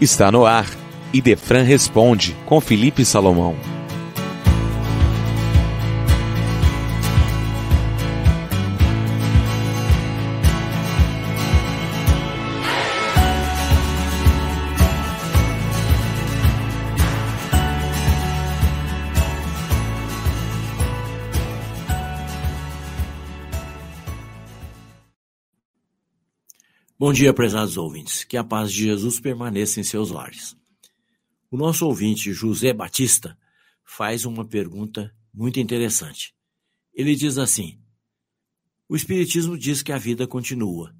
[0.00, 0.66] Está no ar.
[1.12, 3.54] Idefran responde com Felipe Salomão.
[27.00, 28.24] Bom dia, prezados ouvintes.
[28.24, 30.54] Que a paz de Jesus permaneça em seus lares.
[31.50, 33.38] O nosso ouvinte, José Batista,
[33.82, 36.34] faz uma pergunta muito interessante.
[36.92, 37.82] Ele diz assim:
[38.86, 40.94] O Espiritismo diz que a vida continua.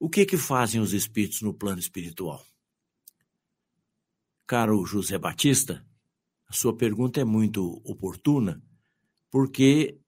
[0.00, 2.42] O que que fazem os espíritos no plano espiritual?
[4.46, 5.86] Caro José Batista,
[6.48, 8.62] a sua pergunta é muito oportuna,
[9.30, 10.00] porque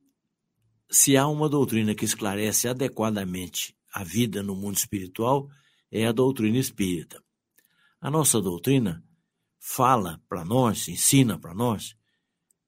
[0.90, 5.48] se há uma doutrina que esclarece adequadamente a vida no mundo espiritual
[5.88, 7.22] é a doutrina espírita.
[8.00, 9.04] A nossa doutrina
[9.60, 11.94] fala para nós, ensina para nós,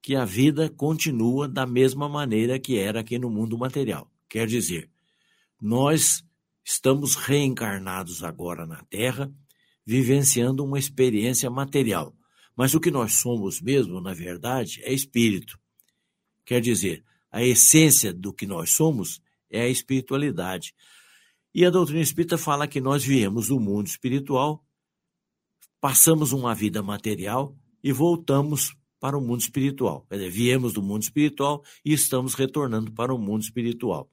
[0.01, 4.09] que a vida continua da mesma maneira que era aqui no mundo material.
[4.29, 4.89] Quer dizer,
[5.61, 6.25] nós
[6.65, 9.29] estamos reencarnados agora na Terra,
[9.85, 12.17] vivenciando uma experiência material.
[12.55, 15.59] Mas o que nós somos mesmo, na verdade, é espírito.
[16.45, 20.73] Quer dizer, a essência do que nós somos é a espiritualidade.
[21.57, 24.63] E a doutrina espírita fala que nós viemos do mundo espiritual,
[25.81, 30.05] passamos uma vida material e voltamos para o mundo espiritual.
[30.07, 34.13] Quer dizer, viemos do mundo espiritual e estamos retornando para o mundo espiritual.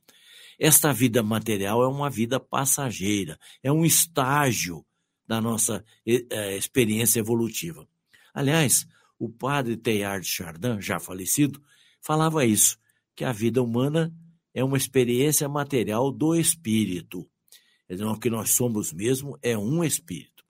[0.58, 4.86] Esta vida material é uma vida passageira, é um estágio
[5.28, 7.86] da nossa é, experiência evolutiva.
[8.34, 8.88] Aliás,
[9.20, 11.62] o padre Teilhard Chardin, já falecido,
[12.00, 12.78] falava isso,
[13.14, 14.16] que a vida humana
[14.54, 17.30] é uma experiência material do espírito.
[18.02, 20.44] Então, o que nós somos mesmo é um espírito.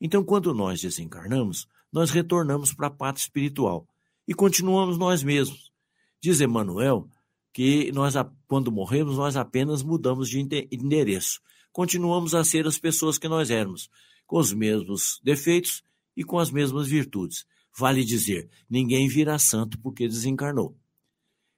[0.00, 3.88] Então, quando nós desencarnamos, nós retornamos para a parte espiritual
[4.28, 5.72] e continuamos nós mesmos.
[6.20, 7.08] Diz Emmanuel
[7.52, 8.14] que nós,
[8.46, 10.38] quando morremos, nós apenas mudamos de
[10.70, 11.40] endereço.
[11.72, 13.88] Continuamos a ser as pessoas que nós éramos,
[14.26, 15.82] com os mesmos defeitos
[16.16, 17.46] e com as mesmas virtudes.
[17.78, 20.76] Vale dizer, ninguém vira santo porque desencarnou.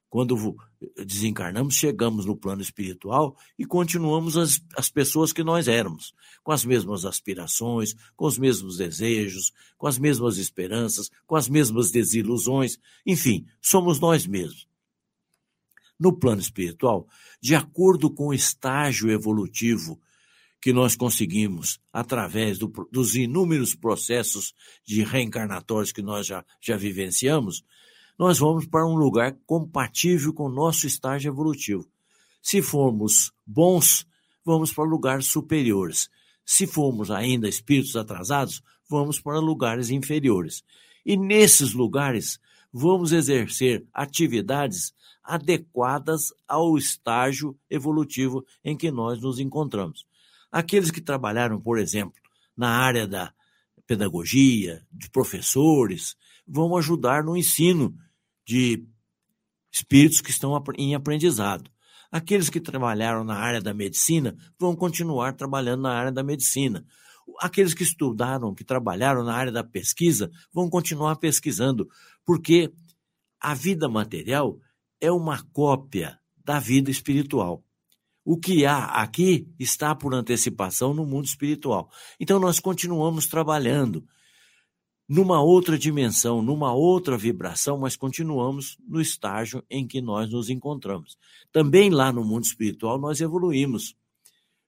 [0.08, 0.56] Quando
[1.04, 6.64] desencarnamos, chegamos no plano espiritual e continuamos as, as pessoas que nós éramos, com as
[6.64, 13.46] mesmas aspirações, com os mesmos desejos, com as mesmas esperanças, com as mesmas desilusões, enfim,
[13.60, 14.66] somos nós mesmos.
[16.00, 17.06] No plano espiritual,
[17.42, 20.00] de acordo com o estágio evolutivo
[20.60, 24.54] que nós conseguimos através do, dos inúmeros processos
[24.84, 27.64] de reencarnatórios que nós já, já vivenciamos,
[28.18, 31.86] nós vamos para um lugar compatível com o nosso estágio evolutivo.
[32.42, 34.06] Se formos bons,
[34.44, 36.10] vamos para lugares superiores.
[36.44, 40.64] Se formos ainda espíritos atrasados, vamos para lugares inferiores.
[41.06, 42.40] E nesses lugares,
[42.72, 44.92] vamos exercer atividades
[45.22, 50.06] adequadas ao estágio evolutivo em que nós nos encontramos.
[50.50, 52.20] Aqueles que trabalharam, por exemplo,
[52.56, 53.32] na área da
[53.86, 57.94] pedagogia, de professores, vão ajudar no ensino
[58.48, 58.82] de
[59.70, 61.70] espíritos que estão em aprendizado.
[62.10, 66.82] Aqueles que trabalharam na área da medicina vão continuar trabalhando na área da medicina.
[67.42, 71.86] Aqueles que estudaram, que trabalharam na área da pesquisa, vão continuar pesquisando,
[72.24, 72.72] porque
[73.38, 74.58] a vida material
[74.98, 77.62] é uma cópia da vida espiritual.
[78.24, 81.90] O que há aqui está por antecipação no mundo espiritual.
[82.18, 84.06] Então nós continuamos trabalhando
[85.08, 91.16] numa outra dimensão, numa outra vibração, mas continuamos no estágio em que nós nos encontramos.
[91.50, 93.96] Também lá no mundo espiritual nós evoluímos,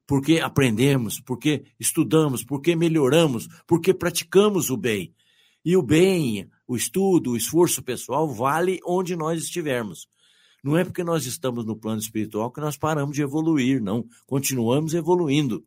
[0.06, 5.14] porque aprendemos, porque estudamos, porque melhoramos, porque praticamos o bem.
[5.62, 10.08] E o bem, o estudo, o esforço pessoal vale onde nós estivermos.
[10.64, 14.06] Não é porque nós estamos no plano espiritual que nós paramos de evoluir, não.
[14.26, 15.64] Continuamos evoluindo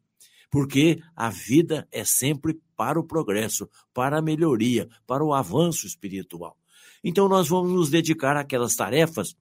[0.54, 6.56] porque a vida é sempre para o progresso, para a melhoria, para o avanço espiritual.
[7.04, 9.36] Então, nós vamos nos dedicar àquelas tarefas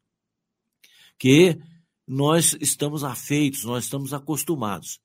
[1.18, 1.58] que
[2.08, 5.02] nós estamos afeitos, nós estamos acostumados.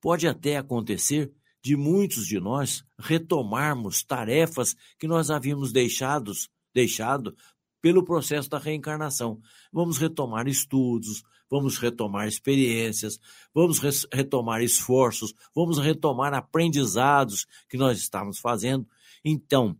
[0.00, 7.36] Pode até acontecer de muitos de nós retomarmos tarefas que nós havíamos deixados, deixado
[7.82, 9.40] pelo processo da reencarnação.
[9.72, 13.18] Vamos retomar estudos, vamos retomar experiências,
[13.54, 13.78] vamos
[14.12, 18.86] retomar esforços, vamos retomar aprendizados que nós estávamos fazendo.
[19.24, 19.76] Então,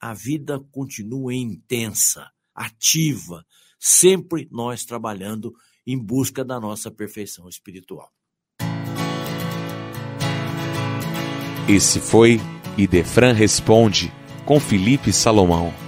[0.00, 3.44] a vida continua intensa, ativa,
[3.78, 5.54] sempre nós trabalhando
[5.86, 8.10] em busca da nossa perfeição espiritual.
[11.68, 12.40] Esse foi
[12.76, 14.12] Idefran responde
[14.44, 15.83] com Felipe Salomão.